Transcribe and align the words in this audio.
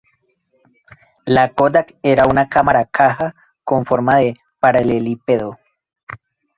La 1.27 1.53
Kodak 1.53 1.93
era 2.01 2.27
una 2.27 2.49
cámara 2.49 2.85
caja 2.85 3.35
con 3.63 3.85
forma 3.85 4.15
de 4.17 4.35
paralelepípedo. 4.59 5.59